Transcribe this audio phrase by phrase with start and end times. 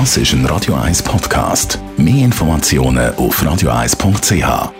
[0.00, 1.78] Das ist ein Radio 1 Podcast.
[1.96, 4.72] Mehr Informationen auf radio1.ch.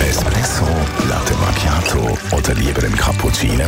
[0.00, 0.64] Espresso,
[1.06, 3.66] Latte Macchiato oder lieber ein Cappuccino?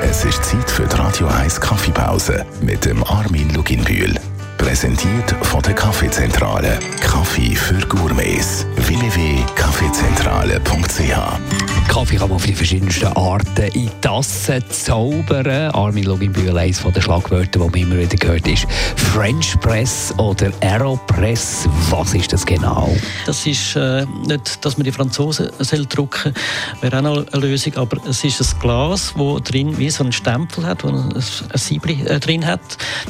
[0.00, 4.14] Es ist Zeit für die Radio 1 Kaffeepause mit dem Armin Luginbühl.
[4.58, 6.78] Präsentiert von der Kaffeezentrale.
[7.00, 8.64] Kaffee für Gourmets.
[8.76, 15.70] www.kaffeezentrale.ch Kaffee kann man auf die verschiedensten Arten in Tassen zaubern.
[15.72, 18.66] Armin Loginbühl, eines der Schlagwörter, die man immer wieder gehört, ist
[18.96, 21.68] French Press oder Aeropress.
[21.90, 22.94] Was ist das genau?
[23.24, 26.34] Das ist äh, nicht, dass man die Franzosen soll drucken
[26.82, 30.66] wäre auch eine Lösung, aber es ist ein Glas, wo drin wie so einen Stempel
[30.66, 32.60] hat, wo ein, ein Siebli äh, drin hat.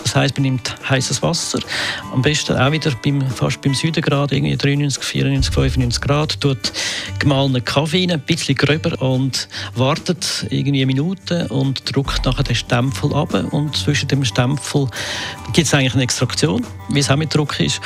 [0.05, 1.59] Das heißt, man nimmt heißes Wasser,
[2.13, 6.73] am besten auch wieder beim, fast beim Südengrad, irgendwie 93, 94, 95 Grad, tut
[7.19, 12.57] gemahlenen Kaffee rein, ein bisschen gröber und wartet irgendwie eine Minute und druckt nachher den
[12.57, 14.89] Stempel ab und zwischen dem Stempel
[15.53, 17.81] gibt es eigentlich eine Extraktion, wie es auch mit Druck ist,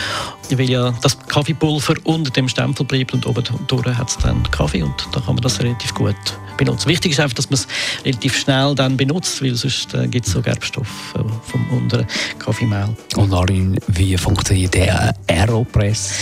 [0.58, 4.82] weil ja das Kaffeepulver unter dem Stempel bleibt und oben durch hat es dann Kaffee
[4.82, 6.16] und da kann man das relativ gut
[6.60, 6.88] benutzen.
[6.88, 7.66] Wichtig ist einfach, dass man es
[8.04, 12.06] relativ schnell dann benutzt, weil sonst äh, gibt es so Gerbstoff äh, vom unteren
[12.38, 12.94] Kaffeemehl.
[13.16, 16.12] Und Arin, wie funktioniert der Aeropress?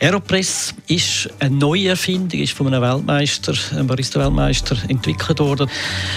[0.00, 5.68] Aeropress ist eine neue Erfindung, ist von einem Weltmeister, einem Barista-Weltmeister entwickelt worden.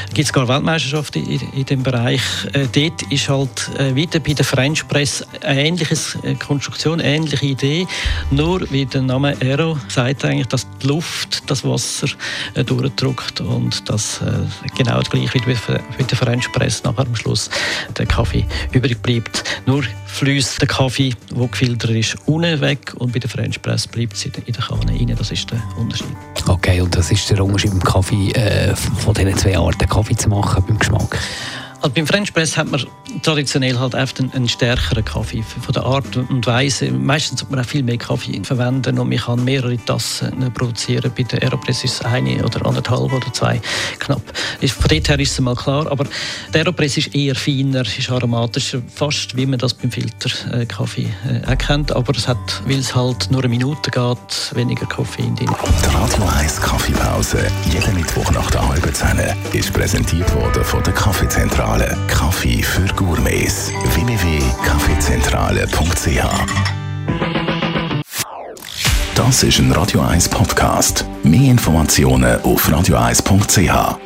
[0.08, 2.22] Es gibt sogar Weltmeisterschaften in, in dem Bereich.
[2.54, 7.46] Äh, dort ist halt äh, wieder bei der French Press eine ähnliche äh, Konstruktion, ähnliche
[7.56, 7.88] Idee,
[8.32, 12.08] nur wie der Name Aero sagt eigentlich, dass die Luft das Wasser
[12.54, 14.32] äh, durchdrückt und das äh,
[14.78, 15.56] genau das gleiche wie
[15.98, 17.50] bei der French Press nachher am Schluss
[17.98, 19.44] der Kaffee übrig bleibt.
[19.66, 24.14] Nur fließt der Kaffee, der gefiltert ist, unten weg und bei der French Press bleibt
[24.14, 25.16] es in der Kanne rein.
[25.18, 26.08] Das ist der Unterschied.
[26.48, 30.30] Okay, und das ist der Unterschied beim Kaffee, äh, von diesen zwei Arten Kaffee zu
[30.30, 31.18] machen, beim Geschmack?
[31.82, 32.84] Also beim French Press hat man
[33.22, 36.92] traditionell halt oft einen, einen stärkeren Kaffee von der Art und Weise.
[36.92, 41.12] Meistens sollte man auch viel mehr Kaffee verwenden und man kann mehrere Tassen produzieren.
[41.16, 43.62] Bei der Aeropress ist es eine oder anderthalb oder zwei
[44.00, 44.22] knapp.
[44.68, 45.92] Von dort her ist es mal klar.
[45.92, 46.06] Aber
[46.54, 51.96] der Aeropress ist eher feiner, ist aromatischer, fast wie man das beim Filterkaffee äh, erkennt.
[51.96, 55.50] Aber es hat, weil es halt nur eine Minute geht, weniger Koffein drin.
[55.50, 59.20] Die Radio 1 Kaffeepause, jeden Mittwoch nach der halben Zehn,
[59.54, 61.98] ist präsentiert worden von der Kaffeezentrale.
[62.08, 63.72] Kaffee für Gourmets.
[63.94, 66.26] www.kaffeezentrale.ch
[69.16, 71.06] Das ist ein Radio 1 Podcast.
[71.24, 74.05] Mehr Informationen auf radio1.ch.